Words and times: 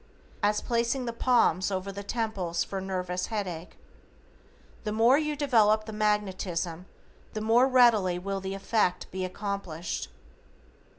As 0.41 0.61
placing 0.61 1.05
the 1.05 1.13
palms 1.13 1.69
over 1.69 1.91
the 1.91 2.01
temples 2.01 2.63
for 2.63 2.81
nervous 2.81 3.27
headache. 3.27 3.77
The 4.83 4.91
more 4.91 5.19
you 5.19 5.35
develop 5.35 5.85
the 5.85 5.93
magnetism 5.93 6.87
the 7.33 7.41
more 7.41 7.67
readily 7.67 8.17
will 8.17 8.39
the 8.39 8.55
effect 8.55 9.11
be 9.11 9.23
accomplished. 9.23 10.09